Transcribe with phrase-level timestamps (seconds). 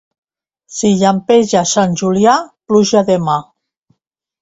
[0.77, 2.41] Si llampega a Sant Julià,
[2.73, 3.41] pluja demà.